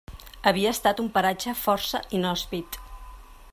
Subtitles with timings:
[0.51, 2.83] Havia estat un paratge força inhòspit.